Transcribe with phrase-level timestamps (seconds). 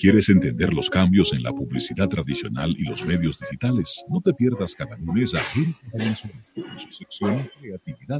[0.00, 4.02] ¿Quieres entender los cambios en la publicidad tradicional y los medios digitales?
[4.08, 8.18] No te pierdas cada lunes a Erika Valenzuela en su sección Creatividad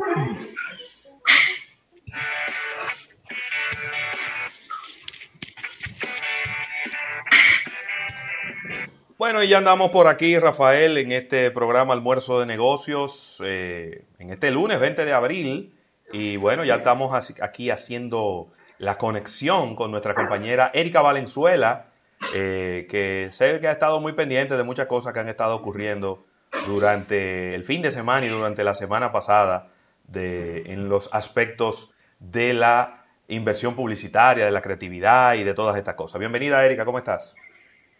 [9.17, 14.29] Bueno, y ya andamos por aquí, Rafael, en este programa Almuerzo de Negocios, eh, en
[14.29, 15.73] este lunes 20 de abril.
[16.13, 21.91] Y bueno, ya estamos aquí haciendo la conexión con nuestra compañera Erika Valenzuela,
[22.35, 26.25] eh, que sé que ha estado muy pendiente de muchas cosas que han estado ocurriendo
[26.67, 29.69] durante el fin de semana y durante la semana pasada
[30.09, 35.95] de, en los aspectos de la inversión publicitaria, de la creatividad y de todas estas
[35.95, 36.19] cosas.
[36.19, 37.35] Bienvenida, Erika, ¿cómo estás?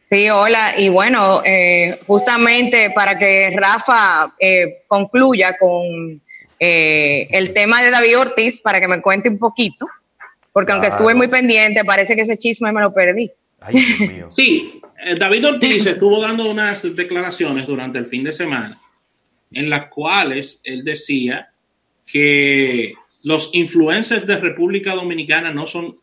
[0.09, 0.79] Sí, hola.
[0.79, 6.23] Y bueno, eh, justamente para que Rafa eh, concluya con
[6.59, 9.87] eh, el tema de David Ortiz, para que me cuente un poquito,
[10.53, 13.31] porque aunque estuve muy pendiente, parece que ese chisme me lo perdí.
[13.61, 14.29] Ay, Dios mío.
[14.33, 14.81] Sí,
[15.19, 18.79] David Ortiz estuvo dando unas declaraciones durante el fin de semana
[19.53, 21.51] en las cuales él decía
[22.07, 25.97] que los influencers de República Dominicana no son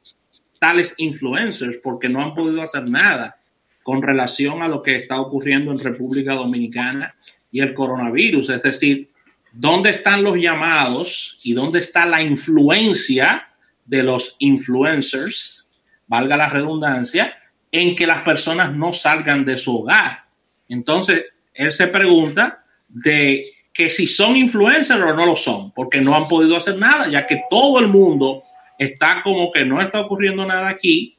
[0.60, 3.38] tales influencers porque no han podido hacer nada
[3.84, 7.16] con relación a lo que está ocurriendo en República Dominicana
[7.52, 8.50] y el coronavirus.
[8.50, 9.10] Es decir,
[9.52, 13.48] ¿dónde están los llamados y dónde está la influencia
[13.88, 17.36] de los influencers, valga la redundancia,
[17.72, 20.26] en que las personas no salgan de su hogar?
[20.70, 26.16] Entonces, él se pregunta de que si son influencers o no lo son, porque no
[26.16, 28.44] han podido hacer nada, ya que todo el mundo
[28.78, 31.16] está como que no está ocurriendo nada aquí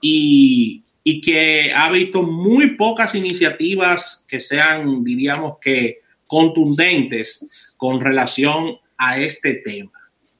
[0.00, 8.78] y y que ha visto muy pocas iniciativas que sean, diríamos que, contundentes con relación
[8.96, 9.92] a este tema.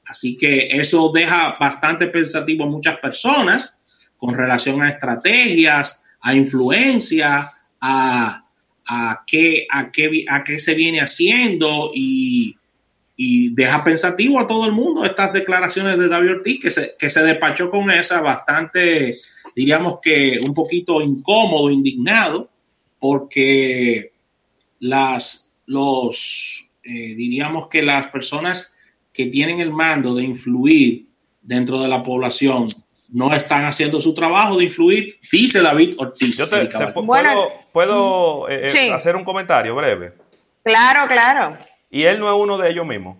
[0.05, 3.75] Así que eso deja bastante pensativo a muchas personas
[4.17, 7.47] con relación a estrategias, a influencia,
[7.81, 8.45] a,
[8.87, 12.55] a, qué, a, qué, a qué se viene haciendo y,
[13.15, 17.09] y, deja pensativo a todo el mundo estas declaraciones de David Ortiz, que se, que
[17.09, 19.15] se despachó con esa bastante
[19.55, 22.49] diríamos que un poquito incómodo, indignado,
[22.99, 24.11] porque
[24.79, 28.74] las, los, eh, diríamos que las personas
[29.15, 31.07] que tienen el mando de influir
[31.41, 32.67] dentro de la población
[33.11, 36.37] no están haciendo su trabajo de influir, dice David Ortiz.
[36.37, 36.67] Yo te,
[37.71, 40.11] puedo, eh, eh, hacer un comentario breve.
[40.63, 41.55] Claro, claro.
[41.89, 43.17] Y él no es uno de ellos mismos.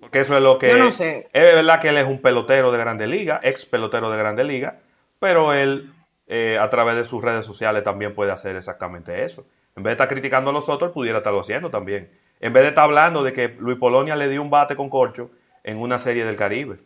[0.00, 0.72] Porque eso es lo que...
[0.74, 1.28] no sé.
[1.32, 4.78] Es verdad que él es un pelotero de Grande Liga, ex pelotero de Grande Liga,
[5.18, 5.92] pero él
[6.28, 9.44] eh, a través de sus redes sociales también puede hacer exactamente eso.
[9.74, 12.10] En vez de estar criticando a los otros, pudiera estarlo haciendo también.
[12.40, 15.30] En vez de estar hablando de que Luis Polonia le dio un bate con corcho
[15.64, 16.78] en una serie del Caribe.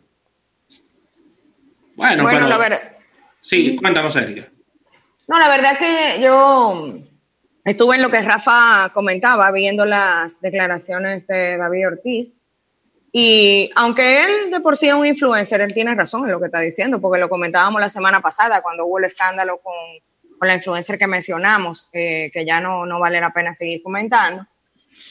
[1.95, 2.47] Bueno, pero...
[2.47, 2.81] La verdad...
[3.41, 4.49] Sí, cuéntanos, Erika.
[5.27, 6.93] No, la verdad es que yo
[7.63, 12.35] estuve en lo que Rafa comentaba, viendo las declaraciones de David Ortiz,
[13.11, 16.45] y aunque él de por sí es un influencer, él tiene razón en lo que
[16.45, 19.73] está diciendo, porque lo comentábamos la semana pasada cuando hubo el escándalo con,
[20.39, 24.47] con la influencer que mencionamos, eh, que ya no, no vale la pena seguir comentando,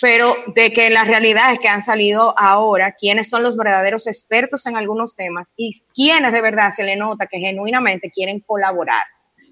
[0.00, 4.66] pero de que la realidad es que han salido ahora quiénes son los verdaderos expertos
[4.66, 9.04] en algunos temas y quiénes de verdad se le nota que genuinamente quieren colaborar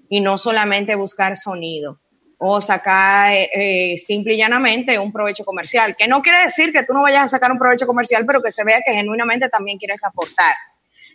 [0.09, 1.99] y no solamente buscar sonido
[2.39, 6.93] o sacar eh, simple y llanamente un provecho comercial, que no quiere decir que tú
[6.93, 10.03] no vayas a sacar un provecho comercial, pero que se vea que genuinamente también quieres
[10.05, 10.55] aportar.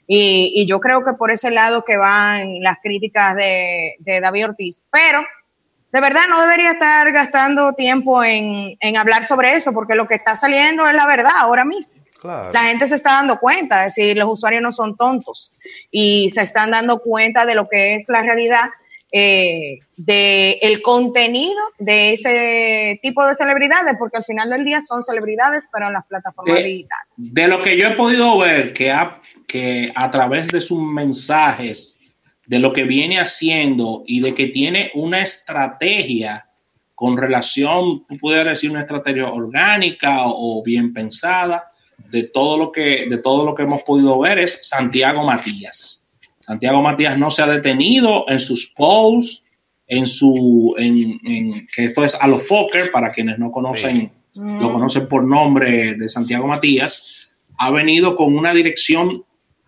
[0.06, 5.25] Y, yo creo que por ese lado que van las críticas de, David Ortiz, pero
[5.94, 10.34] de verdad no debería estar gastando tiempo en, hablar sobre eso, porque lo que está
[10.34, 12.03] saliendo es la verdad ahora mismo.
[12.53, 15.53] La gente se está dando cuenta, es decir, los usuarios no son tontos
[15.93, 18.71] y se están dando cuenta de lo que es la realidad
[19.12, 25.05] eh, de el contenido de ese tipo de celebridades, porque al final del día son
[25.05, 27.06] celebridades, pero en las plataformas digitales.
[27.16, 32.00] De lo que yo he podido ver, que a, que a través de sus mensajes,
[32.47, 36.49] de lo que viene haciendo y de que tiene una estrategia
[36.94, 41.67] con relación, tú pudieras decir una estrategia orgánica o, bien pensada,
[42.11, 46.05] de todo lo que de todo lo que hemos podido ver es Santiago Matías.
[46.46, 49.44] Santiago Matías no se ha detenido en sus posts,
[49.87, 55.08] en su, en, que esto es a los Fokker, para quienes no conocen, lo conocen
[55.08, 59.25] por nombre de Santiago Matías, ha venido con una dirección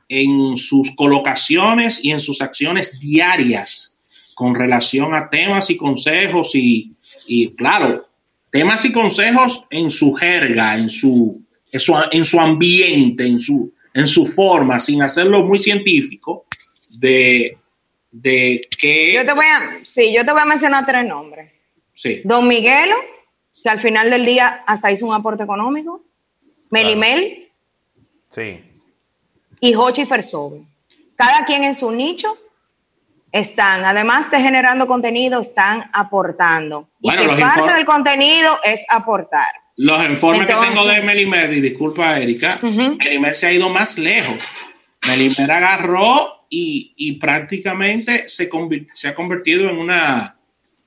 [0.08, 3.98] en sus colocaciones y en sus acciones diarias
[4.34, 6.92] con relación a temas y consejos y,
[7.26, 8.06] y claro,
[8.50, 14.26] temas y consejos en su jerga, en su, en su, ambiente, en su, en su
[14.26, 16.46] forma, sin hacerlo muy científico,
[16.90, 17.56] de,
[18.10, 19.14] de que...
[19.14, 21.52] Yo te voy a, sí, yo te voy a mencionar tres nombres.
[21.94, 22.20] Sí.
[22.24, 22.96] Don Miguelo,
[23.62, 26.04] que al final del día hasta hizo un aporte económico.
[26.70, 27.46] Melimel
[28.30, 28.60] Sí.
[29.60, 30.62] Y Hochi Fersobe.
[31.16, 32.36] Cada quien en su nicho
[33.32, 36.88] están, además de generando contenido, están aportando.
[37.00, 39.48] Bueno, y los que parte del contenido es aportar.
[39.76, 42.96] Los informes que Entonces- tengo de Melimer, y disculpa Erika, Ujú.
[42.96, 44.36] Melimer se ha ido más lejos.
[45.06, 50.36] Melimer agarró y, y prácticamente se, convi- se ha convertido en una,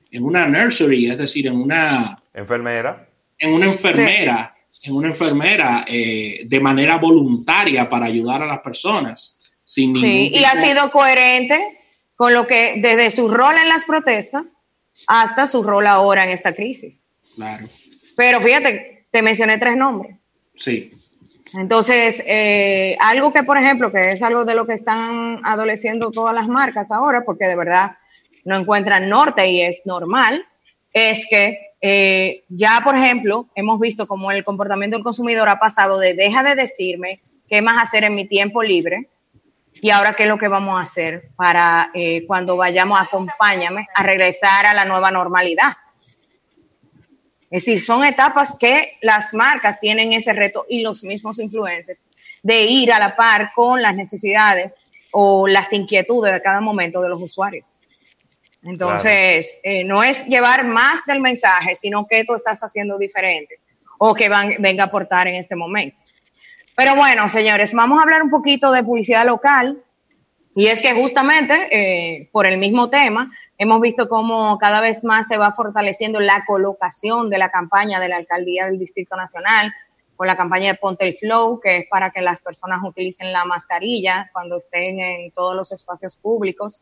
[0.10, 3.08] en una nursery, es decir, en una, Enfermera.
[3.38, 9.38] en una enfermera, en una enfermera eh, de manera voluntaria para ayudar a las personas.
[9.66, 11.80] Sin ningún Sí, y ha tipo- sido coherente
[12.16, 14.48] con lo que desde su rol en las protestas
[15.08, 17.06] hasta su rol ahora en esta crisis.
[17.36, 17.68] Claro,
[18.16, 20.16] Pero fíjate, te mencioné tres nombres.
[20.56, 20.92] sí.
[21.56, 26.36] Entonces, eh, algo que, por ejemplo, que es algo de lo que están adoleciendo todas
[26.36, 27.98] las marcas ahora, porque de verdad
[28.46, 30.46] no encuentran norte y es normal,
[30.94, 35.98] es que eh, ya, por ejemplo, hemos visto como el comportamiento del consumidor ha pasado
[36.00, 39.10] de deja de decirme qué más hacer en mi tiempo libre
[39.82, 44.04] y ahora qué es lo que vamos a hacer para eh, cuando vayamos, acompáñame a
[44.04, 45.74] regresar a la nueva normalidad.
[47.50, 52.06] Es decir, son etapas que las marcas tienen ese reto y los mismos influencers
[52.44, 54.76] de ir a la par con las necesidades
[55.12, 57.79] o las inquietudes de cada momento de los usuarios.
[58.64, 63.60] Entonces, eh, no es llevar más del mensaje, sino que tú estás haciendo diferente
[63.98, 65.98] o que van, venga a aportar en este momento.
[66.76, 69.84] Pero bueno, señores, vamos a hablar un poquito de publicidad local.
[70.56, 75.28] Y es que justamente eh, por el mismo tema, hemos visto cómo cada vez más
[75.28, 79.74] se va fortaleciendo la colocación de la campaña de la alcaldía del Distrito Nacional
[80.20, 83.46] con la campaña de Ponte el Flow, que es para que las personas utilicen la
[83.46, 86.82] mascarilla cuando estén en todos los espacios públicos.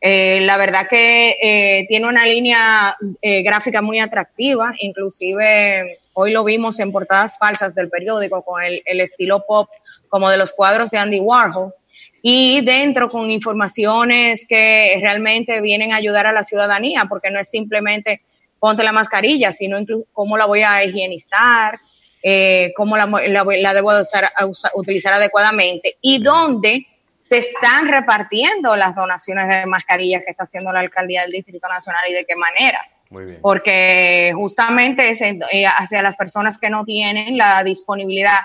[0.00, 6.44] Eh, la verdad que eh, tiene una línea eh, gráfica muy atractiva, inclusive hoy lo
[6.44, 9.68] vimos en portadas falsas del periódico con el, el estilo pop
[10.08, 11.74] como de los cuadros de Andy Warhol
[12.22, 17.50] y dentro con informaciones que realmente vienen a ayudar a la ciudadanía, porque no es
[17.50, 18.22] simplemente
[18.58, 19.76] ponte la mascarilla, sino
[20.12, 21.78] cómo la voy a higienizar,
[22.22, 26.86] eh, cómo la, la, la debo usar, usar, utilizar adecuadamente y dónde
[27.20, 32.02] se están repartiendo las donaciones de mascarillas que está haciendo la alcaldía del Distrito Nacional
[32.08, 32.80] y de qué manera.
[33.10, 33.38] Muy bien.
[33.42, 38.38] Porque justamente es eh, hacia las personas que no tienen la disponibilidad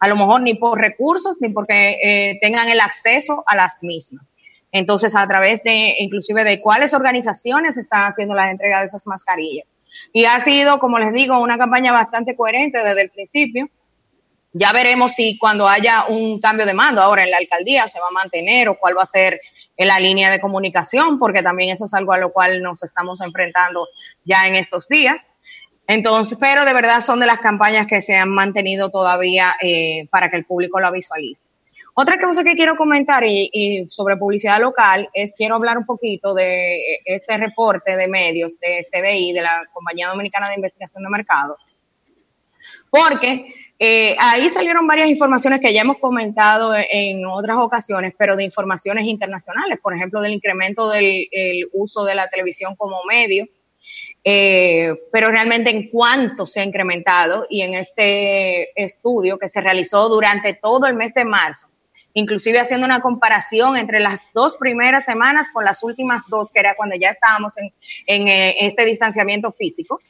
[0.00, 4.24] a lo mejor ni por recursos ni porque eh, tengan el acceso a las mismas.
[4.72, 9.66] Entonces, a través de, inclusive de cuáles organizaciones están haciendo la entrega de esas mascarillas.
[10.12, 13.68] Y ha sido, como les digo, una campaña bastante coherente desde el principio.
[14.52, 18.08] Ya veremos si cuando haya un cambio de mando ahora en la alcaldía se va
[18.08, 19.40] a mantener o cuál va a ser
[19.76, 23.86] la línea de comunicación, porque también eso es algo a lo cual nos estamos enfrentando
[24.24, 25.28] ya en estos días.
[25.86, 30.28] Entonces, pero de verdad son de las campañas que se han mantenido todavía eh, para
[30.30, 31.48] que el público la visualice.
[32.00, 33.24] Otra cosa que quiero comentar
[33.88, 39.34] sobre publicidad local es quiero hablar un poquito de este reporte de medios de CDI,
[39.34, 41.62] de la Compañía Dominicana de Investigación de Mercados,
[42.88, 48.44] porque eh, ahí salieron varias informaciones que ya hemos comentado en otras ocasiones, pero de
[48.44, 51.28] informaciones internacionales, por ejemplo, del incremento del
[51.74, 53.46] uso de la televisión como medio,
[54.24, 60.08] eh, pero realmente en cuánto se ha incrementado y en este estudio que se realizó
[60.08, 61.69] durante todo el mes de marzo,
[62.14, 66.74] inclusive haciendo una comparación entre las dos primeras semanas con las últimas dos, que era
[66.74, 67.72] cuando ya estábamos en,
[68.06, 70.00] en eh, este distanciamiento físico,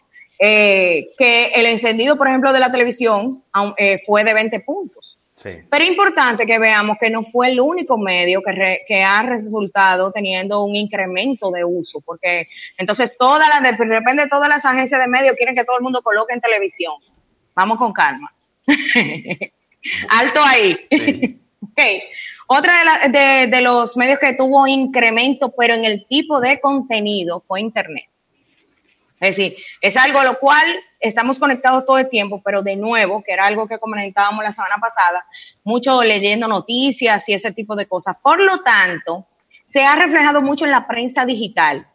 [0.43, 3.45] eh, que el encendido, por ejemplo, de la televisión
[3.77, 5.19] eh, fue de 20 puntos.
[5.35, 5.51] Sí.
[5.71, 9.23] Pero es importante que veamos que no fue el único medio que, re, que ha
[9.23, 12.47] resultado teniendo un incremento de uso, porque
[12.79, 16.03] entonces todas las, de repente todas las agencias de medios quieren que todo el mundo
[16.03, 16.95] coloque en televisión.
[17.55, 18.35] Vamos con calma.
[20.09, 20.79] Alto ahí.
[20.91, 21.41] Sí.
[22.47, 27.61] Otra de, de, los medios que tuvo incremento, pero en el tipo de contenido, fue
[27.61, 28.07] Internet.
[29.21, 30.67] Es decir, es algo a lo cual
[30.99, 34.77] estamos conectados todo el tiempo, pero de nuevo, que era algo que comentábamos la semana
[34.81, 35.25] pasada,
[35.63, 38.17] mucho leyendo noticias y ese tipo de cosas.
[38.23, 39.27] Por lo tanto,
[39.67, 41.87] se ha reflejado mucho en la prensa digital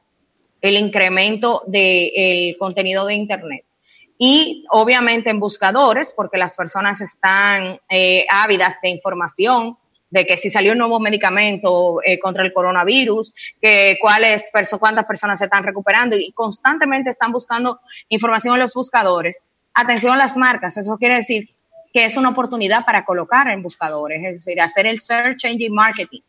[0.62, 3.66] el incremento del de contenido de Internet.
[4.18, 9.78] Y obviamente en buscadores, porque las personas están eh, ávidas de información,
[10.10, 15.06] de que si salió un nuevo medicamento eh, contra el coronavirus, que cuáles perso cuántas
[15.06, 19.44] personas se están recuperando y constantemente están buscando información en los buscadores.
[19.74, 21.50] Atención a las marcas, eso quiere decir
[21.92, 26.22] que es una oportunidad para colocar en buscadores, es decir, hacer el search engine marketing.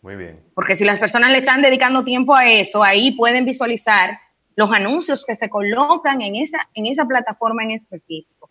[0.00, 0.40] Muy bien.
[0.54, 4.18] Porque si las personas le están dedicando tiempo a eso, ahí pueden visualizar
[4.56, 8.48] los anuncios que se colocan en esa, en esa plataforma en específico.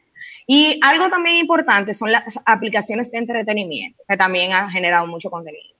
[0.48, 5.76] Y algo también importante son las aplicaciones de entretenimiento, que también han generado mucho contenido.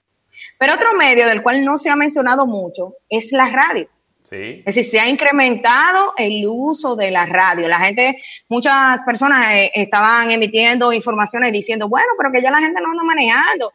[0.58, 3.88] Pero otro medio del cual no se ha mencionado mucho es la radio.
[4.28, 4.64] Sí.
[4.66, 7.68] Es decir, se ha incrementado el uso de la radio.
[7.68, 12.80] La gente, muchas personas eh, estaban emitiendo informaciones diciendo, bueno, pero que ya la gente
[12.80, 13.72] no anda manejando.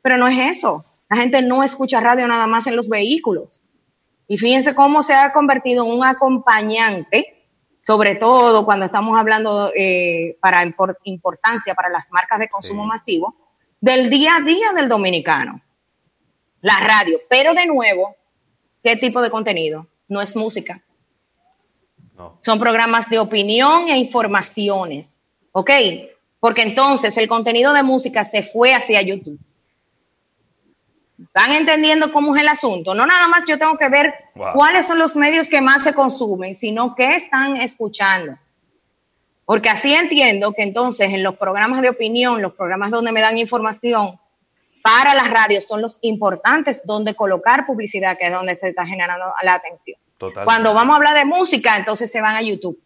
[0.00, 0.84] Pero no es eso.
[1.10, 3.62] La gente no escucha radio nada más en los vehículos.
[4.28, 7.46] Y fíjense cómo se ha convertido en un acompañante,
[7.82, 10.62] sobre todo cuando estamos hablando eh, para
[11.04, 12.88] importancia para las marcas de consumo Sí.
[12.88, 13.34] masivo,
[13.80, 15.62] del día a día del dominicano.
[16.60, 17.18] La radio.
[17.30, 18.14] Pero de nuevo,
[18.82, 19.86] ¿qué tipo de contenido?
[20.08, 20.82] No es música.
[22.16, 22.36] No.
[22.42, 25.22] Son programas de opinión e informaciones.
[25.52, 25.70] ¿Ok?
[26.40, 29.40] Porque entonces el contenido de música se fue hacia YouTube.
[31.20, 32.94] ¿Están entendiendo cómo es el asunto?
[32.94, 34.52] No nada más yo tengo que ver Wow.
[34.52, 38.38] cuáles son los medios que más se consumen, sino qué están escuchando.
[39.44, 43.36] Porque así entiendo que entonces en los programas de opinión, los programas donde me dan
[43.38, 44.20] información
[44.82, 49.26] para las radios son los importantes donde colocar publicidad, que es donde se está generando
[49.42, 49.98] la atención.
[50.18, 50.44] Total.
[50.44, 52.78] Cuando vamos a hablar de música, entonces se van a YouTube.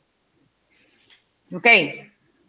[1.54, 1.66] ¿Ok?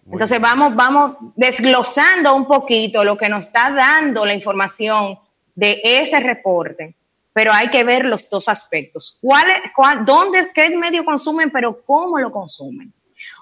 [0.05, 0.41] Entonces bien.
[0.41, 5.19] vamos, vamos desglosando un poquito lo que nos está dando la información
[5.55, 6.95] de ese reporte,
[7.33, 9.17] pero hay que ver los dos aspectos.
[9.21, 12.93] ¿Cuál, es- cuál- ¿Dónde, qué medio consumen, pero cómo lo consumen?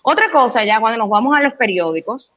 [0.04, 2.34] Otra cosa, ya cuando nos vamos a los periódicos,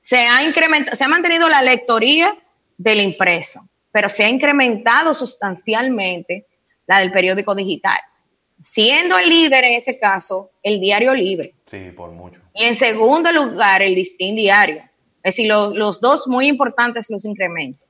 [0.00, 2.36] se ha incrementado, se ha mantenido la lectoría
[2.76, 6.46] del impreso, pero se ha incrementado sustancialmente
[6.86, 7.98] la del periódico digital,
[8.60, 11.54] siendo el líder en este caso el diario libre.
[11.70, 12.40] Sí, por mucho.
[12.54, 14.82] Y en segundo lugar, el listín diario.
[15.22, 17.86] Es decir, los, los dos muy importantes los incrementos.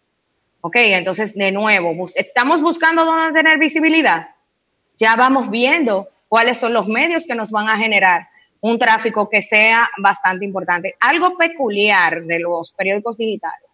[0.63, 4.31] Ok, entonces de nuevo, bus- estamos buscando dónde tener visibilidad.
[4.97, 8.29] Ya vamos viendo cuáles son los medios que nos van a generar
[8.61, 10.95] un tráfico que sea bastante importante.
[11.01, 13.69] Algo peculiar de los periódicos digitales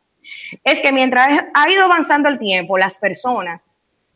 [0.63, 3.69] es que mientras ha ido avanzando el tiempo, las personas,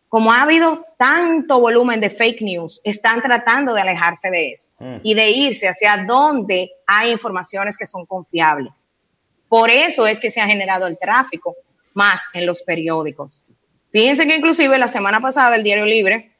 [0.08, 4.96] como ha habido tanto volumen de fake news, están tratando de alejarse de eso Mm.
[5.02, 8.92] y de irse hacia donde hay informaciones que son confiables.
[9.48, 11.54] Por eso es que se ha generado el tráfico
[11.94, 13.42] más en los periódicos.
[13.90, 16.32] Fíjense que inclusive la semana pasada el Diario Libre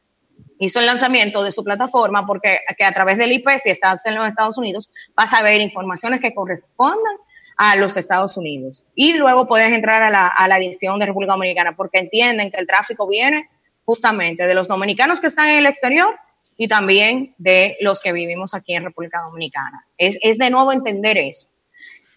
[0.59, 4.14] hizo el lanzamiento de su plataforma porque que a través del IP, si estás en
[4.14, 7.16] los Estados Unidos, vas a ver informaciones que correspondan
[7.57, 8.85] a los Estados Unidos.
[8.95, 12.59] Y luego puedes entrar a la, a la edición de República Dominicana porque entienden que
[12.59, 13.49] el tráfico viene
[13.85, 16.14] justamente de los dominicanos que están en el exterior
[16.57, 19.87] y también de los que vivimos aquí en República Dominicana.
[19.97, 21.49] Es, es de nuevo entender eso.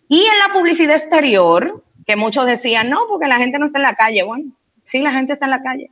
[0.09, 3.83] Y en la publicidad exterior, que muchos decían, no, porque la gente no está en
[3.83, 4.23] la calle.
[4.23, 4.51] Bueno,
[4.83, 5.91] sí, la gente está en la calle.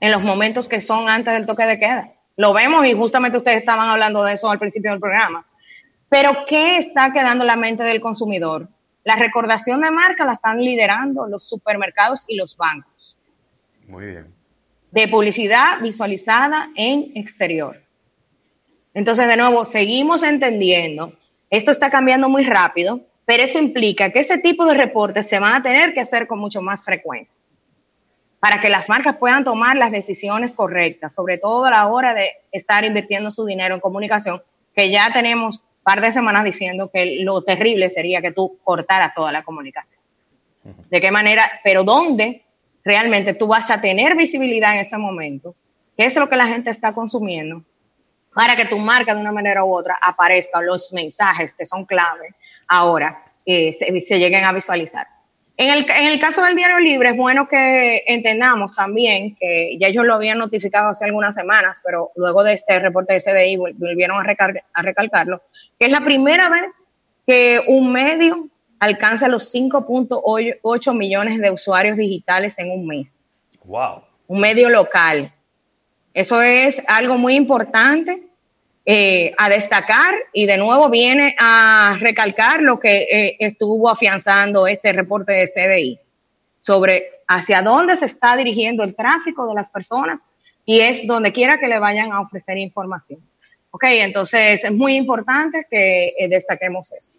[0.00, 2.12] En los momentos que son antes del toque de queda.
[2.36, 5.46] Lo vemos y justamente ustedes estaban hablando de eso al principio del programa.
[6.08, 8.68] Pero ¿qué está quedando en la mente del consumidor?
[9.04, 13.18] La recordación de marca la están liderando los supermercados y los bancos
[13.86, 14.34] Muy bien.
[14.90, 17.82] de publicidad visualizada en exterior.
[18.94, 21.12] Entonces, de nuevo, seguimos entendiendo,
[21.50, 25.54] esto está cambiando muy rápido, pero eso implica que ese tipo de reportes se van
[25.54, 27.42] a tener que hacer con mucho más frecuencia
[28.38, 32.30] para que las marcas puedan tomar las decisiones correctas, sobre todo a la hora de
[32.52, 34.40] estar invirtiendo su dinero en comunicación,
[34.72, 39.14] que ya tenemos un par de semanas diciendo que lo terrible sería que tú cortaras
[39.14, 40.00] toda la comunicación.
[40.88, 41.42] ¿De qué manera?
[41.64, 42.44] Pero ¿dónde
[42.84, 45.56] realmente tú vas a tener visibilidad en este momento?
[45.96, 47.64] ¿Qué es lo que la gente está consumiendo?
[48.32, 52.34] Para que tu marca de una manera u otra aparezca los mensajes que son clave
[52.68, 55.06] ahora eh, se, se lleguen a visualizar.
[55.58, 59.88] En el, en el, caso del Diario Libre, es bueno que entendamos también que ya
[59.88, 64.18] ellos lo habían notificado hace algunas semanas, pero luego de este reporte de CDI volvieron
[64.18, 65.40] a, recal, a recalcarlo,
[65.78, 66.78] que es la primera vez
[67.26, 68.48] que un medio
[68.80, 73.32] alcanza los 5.8 millones de usuarios digitales en un mes.
[73.64, 74.02] ¡Wow!
[74.26, 75.32] Un medio local.
[76.12, 78.25] Eso es algo muy importante
[78.88, 84.92] eh, a destacar y de nuevo viene a recalcar lo que eh, estuvo afianzando este
[84.92, 86.00] reporte de CDI
[86.60, 90.24] sobre hacia dónde se está dirigiendo el tráfico de las personas
[90.64, 93.18] y es donde quiera que le vayan a ofrecer información.
[93.72, 97.18] Ok, entonces es muy importante que eh, destaquemos eso.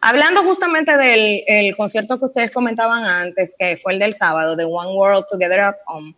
[0.00, 4.64] Hablando justamente del el concierto que ustedes comentaban antes, que fue el del sábado, de
[4.64, 6.14] One World Together at Home,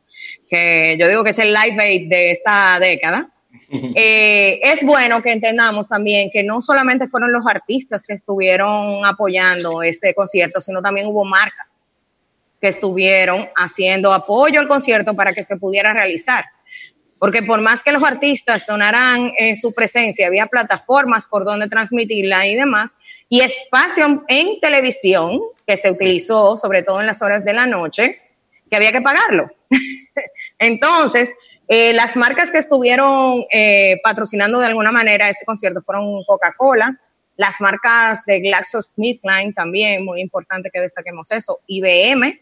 [0.51, 3.32] que yo digo que es el live aid de esta década,
[3.95, 9.83] eh, es bueno que entendamos también que no solamente fueron los artistas que estuvieron apoyando
[9.83, 11.81] ese concierto, sino también hubo marcas.
[12.61, 16.45] que estuvieron haciendo apoyo al concierto para que se pudiera realizar.
[17.19, 22.47] Porque por más que los artistas donaran eh, su presencia, había plataformas por donde transmitirla
[22.47, 22.91] y demás,
[23.29, 28.21] y espacio en televisión que se utilizó sobre todo en las horas de la noche,
[28.69, 29.51] que había que pagarlo.
[30.59, 31.35] Entonces,
[31.69, 36.99] eh, las marcas que estuvieron eh, patrocinando de alguna manera ese concierto fueron Coca-Cola,
[37.37, 42.41] las marcas de GlaxoSmithKline también, muy importante que destaquemos eso, IBM,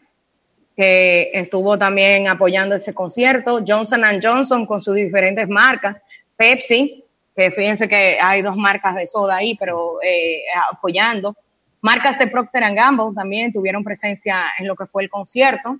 [0.75, 6.01] que estuvo también apoyando ese concierto, Johnson Johnson con sus diferentes marcas,
[6.35, 11.35] Pepsi, que fíjense que hay dos marcas de soda ahí, pero eh, apoyando.
[11.81, 15.77] Marcas de Procter Gamble también tuvieron presencia en lo que fue el concierto.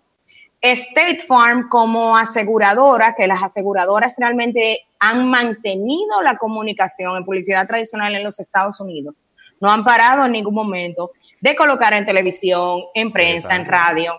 [0.61, 8.15] State Farm como aseguradora, que las aseguradoras realmente han mantenido la comunicación en publicidad tradicional
[8.15, 9.15] en los Estados Unidos.
[9.59, 14.13] No han parado en ningún momento de colocar en televisión, en prensa, en radio.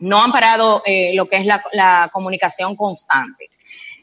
[0.00, 3.50] No han parado eh, lo que es la, comunicación constante.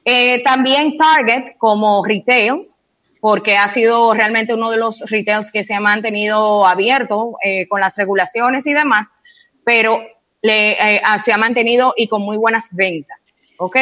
[0.05, 2.69] Eh, también Target como retail,
[3.19, 7.81] porque ha sido realmente uno de los retails que se ha mantenido abierto eh, con
[7.81, 9.11] las regulaciones y demás,
[9.65, 10.01] pero
[10.41, 13.35] le, eh, ah, se ha mantenido y con muy buenas ventas.
[13.57, 13.77] ¿Ok?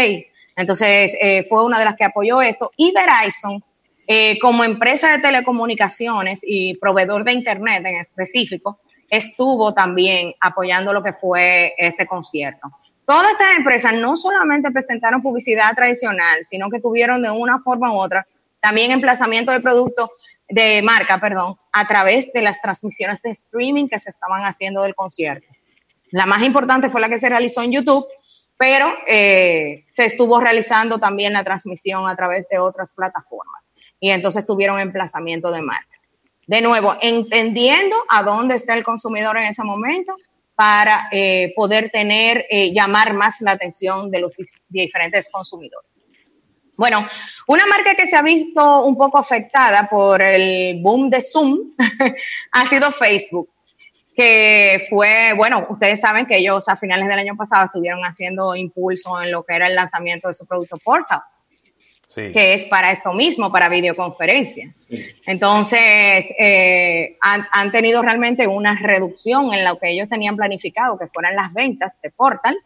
[0.56, 2.72] Entonces, eh, fue una de las que apoyó esto.
[2.76, 3.64] Y Verizon,
[4.08, 11.04] eh, como empresa de telecomunicaciones y proveedor de Internet en específico, estuvo también apoyando lo
[11.04, 12.70] que fue este concierto.
[13.06, 17.98] Todas estas empresas no solamente presentaron publicidad tradicional, sino que tuvieron de una forma u
[17.98, 18.28] otra
[18.60, 20.10] también emplazamiento de productos
[20.50, 24.96] de marca, perdón, a través de las transmisiones de streaming que se estaban haciendo del
[24.96, 25.48] concierto.
[26.12, 28.06] La más importante fue la que se realizó en YouTube,
[28.58, 33.72] pero eh, se estuvo realizando también la transmisión a través de otras plataformas.
[34.00, 35.98] Y entonces tuvieron emplazamiento de marca.
[36.48, 40.16] De nuevo, entendiendo a dónde está el consumidor en ese momento
[40.56, 44.34] para eh, poder tener, eh, llamar más la atención de los
[44.70, 45.92] diferentes consumidores.
[46.78, 47.08] Bueno,
[47.48, 51.76] una marca que se ha visto un poco afectada por el boom de Zoom
[52.52, 53.50] ha sido Facebook
[54.18, 59.22] que fue, bueno, ustedes saben que ellos a finales del año pasado estuvieron haciendo impulso
[59.22, 61.20] en lo que era el lanzamiento de su producto Portal,
[62.16, 64.74] que es para esto mismo, para videoconferencia.
[65.28, 71.06] Entonces, eh, han, han, tenido realmente una reducción en lo que ellos tenían planificado, que
[71.14, 72.58] fueran las ventas de Portal,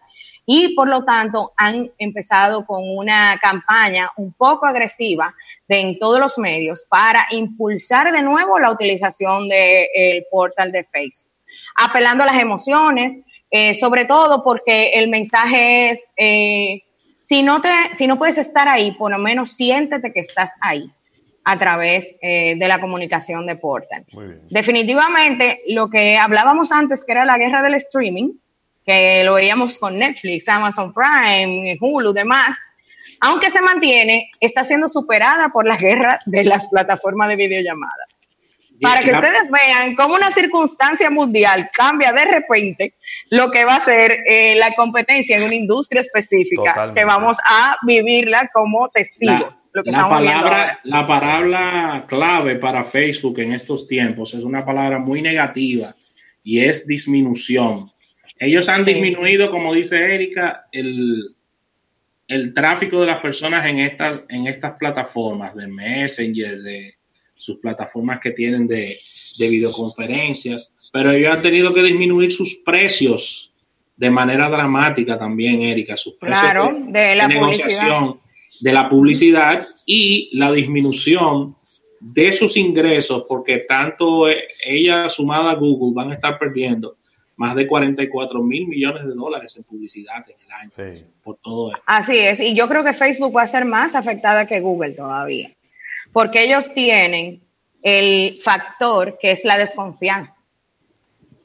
[0.45, 5.35] y por lo tanto han empezado con una campaña un poco agresiva
[5.67, 11.30] de, en todos los medios para impulsar de nuevo la utilización del portal de Facebook
[11.75, 16.84] apelando a las emociones, eh, sobre todo porque el mensaje es, eh,
[17.19, 20.89] si, no te, si no puedes estar ahí, por lo menos siéntete que estás ahí
[21.43, 24.05] a través eh, de la comunicación de Portal.
[24.49, 28.34] Definitivamente, lo que hablábamos antes, que era la guerra del streaming,
[28.86, 32.57] que lo veíamos con Netflix, Amazon Prime, Hulu, demás,
[33.19, 38.11] aunque se mantiene, está siendo superada por la guerra de las plataformas de videollamadas
[38.81, 42.93] para que ustedes vean cómo una circunstancia mundial cambia de repente
[43.29, 47.77] lo que va a ser eh, la competencia en una industria específica, que vamos a
[47.85, 49.69] vivirla como testigos.
[49.73, 55.95] La, palabra, la palabra clave para Facebook en estos tiempos es una palabra muy negativa
[56.43, 57.91] y es disminución.
[58.39, 61.35] Ellos han disminuido, como dice Erika, el,
[62.27, 66.95] el tráfico de las personas en estas, en estas plataformas de Messenger, de
[67.41, 68.97] sus plataformas que tienen de,
[69.39, 73.51] videoconferencias, pero ellos han tenido que disminuir sus precios
[73.97, 78.19] de manera dramática también, Erika, sus precios de, la negociación
[78.60, 81.56] de la publicidad y la disminución
[81.99, 84.27] de sus ingresos, porque tanto
[84.67, 86.97] ella sumada a Google van a estar perdiendo
[87.36, 91.84] más de 44 mil millones de dólares en publicidad en el año por todo esto.
[91.88, 95.56] Así es, y yo creo que Facebook va a ser más afectada que Google todavía
[96.13, 97.41] porque ellos tienen
[97.82, 100.41] el factor que es la desconfianza.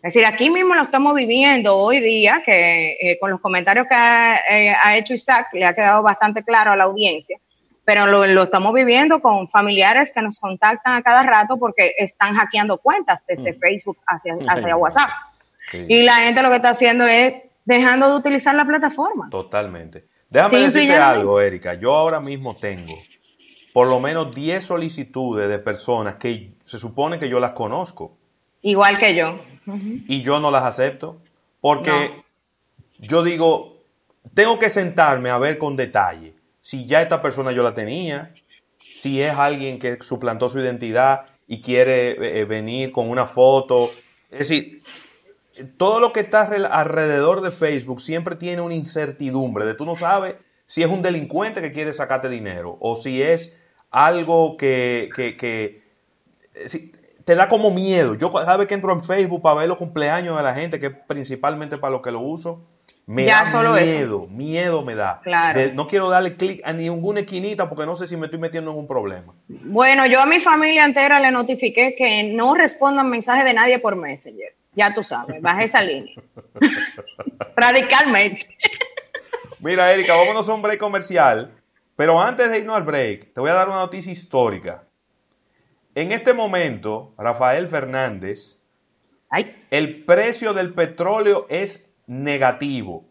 [0.03, 3.95] Es decir, aquí mismo lo estamos viviendo hoy día, que eh, con los comentarios que
[3.95, 7.39] eh, ha, hecho Isaac le ha quedado bastante claro a la audiencia,
[7.85, 12.79] pero lo, estamos viviendo con familiares que nos contactan a cada rato porque están hackeando
[12.79, 13.59] cuentas desde mm.
[13.59, 15.11] Facebook hacia, hacia WhatsApp.
[15.73, 19.29] Y la gente lo que está haciendo es dejando de utilizar la plataforma.
[19.31, 20.05] Totalmente.
[20.31, 21.75] Déjame decirte algo, Erika.
[21.75, 22.97] Yo ahora mismo tengo
[23.77, 28.17] por lo menos 10 solicitudes de personas que se supone que yo las conozco.
[28.63, 29.39] Igual que yo.
[30.09, 31.21] Y yo no las acepto.
[31.61, 32.25] Porque
[32.99, 33.83] yo digo,
[34.33, 38.33] tengo que sentarme a ver con detalle si ya esta persona yo la tenía,
[38.79, 43.91] si es alguien que suplantó su identidad y quiere eh, venir con una foto.
[44.31, 44.81] Es decir,
[45.77, 50.37] todo lo que está alrededor de Facebook siempre tiene una incertidumbre de tú no sabes
[50.65, 53.66] si es un delincuente que quiere sacarte dinero o si es
[53.97, 55.83] algo que, que,
[56.55, 56.93] eh,
[57.25, 58.15] te da como miedo.
[58.15, 60.87] Yo cada vez que entro en Facebook para ver los cumpleaños de la gente, que
[60.87, 62.63] es principalmente para lo que lo uso,
[63.07, 65.23] me da miedo, miedo me da.
[65.73, 68.77] no quiero darle clic a ninguna esquinita porque no sé si me estoy metiendo en
[68.77, 69.33] un problema.
[69.49, 73.97] Bueno, yo a mi familia entera le notifiqué que no respondan mensajes de nadie por
[73.97, 74.55] Messenger.
[74.75, 76.15] Ya tú sabes, baja esa línea.
[77.57, 78.47] Radicalmente.
[79.61, 81.51] Mira, Erika, vámonos a un break comercial.
[81.97, 84.85] Pero antes de irnos al break, te voy a dar una noticia histórica.
[85.95, 88.59] En este momento, Rafael Fernández,
[89.71, 93.05] el precio del petróleo es negativo.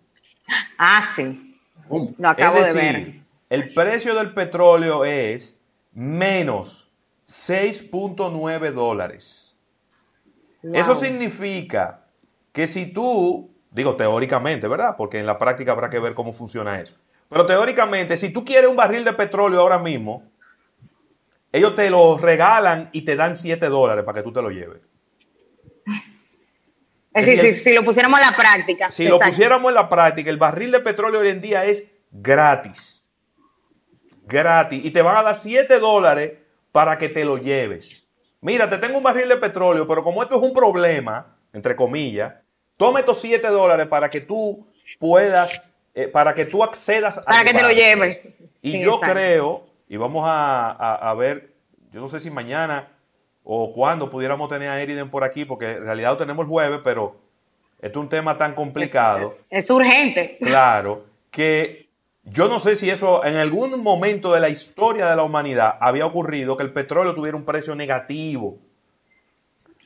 [0.77, 1.59] Ah, sí.
[1.89, 3.21] Lo acabo es decir, de ver.
[3.49, 5.57] El precio del petróleo es
[5.93, 6.91] menos
[7.27, 9.55] 6.9 dólares.
[10.61, 12.05] Eso significa
[12.51, 14.95] que si tú, digo teóricamente, ¿verdad?
[14.97, 16.97] Porque en la práctica habrá que ver cómo funciona eso.
[17.29, 20.23] Pero teóricamente, si tú quieres un barril de petróleo ahora mismo,
[21.51, 24.87] ellos te lo regalan y te dan 7 dólares para que tú te lo lleves.
[27.13, 28.91] Es decir, si, lo pusiéramos en la práctica.
[28.91, 33.05] Si lo pusiéramos en la práctica, el barril de petróleo hoy en día es gratis.
[34.23, 34.83] Gratis.
[34.83, 36.33] Y te van a dar 7 dólares
[36.73, 38.05] para que te lo lleves.
[38.41, 42.33] Mira, te tengo un barril de petróleo, pero como esto es un problema, entre comillas,
[42.75, 44.67] toma estos 7 dólares para que tú
[44.99, 45.61] puedas,
[45.95, 47.23] eh, para que tú accedas a...
[47.23, 48.19] Para que te lo lleves.
[48.61, 51.53] Y yo creo y vamos a, ver,
[51.91, 52.89] yo no sé si mañana
[53.43, 56.79] o cuándo pudiéramos tener a Eriden por aquí, porque en realidad lo tenemos el jueves,
[56.83, 57.15] pero
[57.79, 59.37] esto es un tema tan complicado.
[59.49, 60.37] Es, urgente.
[60.41, 61.87] Claro, que
[62.23, 66.07] yo no sé si eso en algún momento de la historia de la humanidad había
[66.07, 68.57] ocurrido que el petróleo tuviera un precio negativo.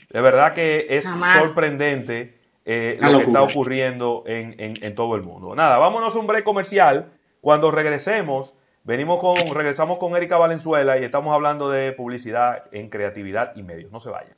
[0.09, 2.38] De verdad que es sorprendente
[2.71, 5.55] eh, lo que está ocurriendo en, en todo el mundo.
[5.55, 7.11] Nada, vámonos a un break comercial.
[7.41, 8.55] Cuando regresemos,
[8.89, 13.91] Venimos con, regresamos con Erika Valenzuela y estamos hablando de publicidad en creatividad y medios.
[13.91, 14.35] No se vayan.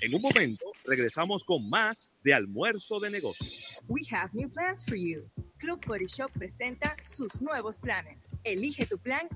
[0.00, 3.80] En un momento regresamos con más de almuerzo de negocios.
[3.86, 5.30] We have new plans for you.
[5.58, 8.26] Club Body Shop presenta sus nuevos planes.
[8.42, 9.28] Elige tu plan